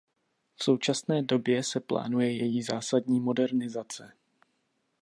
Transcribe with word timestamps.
V 0.55 0.63
současné 0.63 1.21
době 1.21 1.63
se 1.63 1.79
plánuje 1.79 2.31
její 2.37 2.63
zásadní 2.63 3.19
modernizace. 3.19 4.13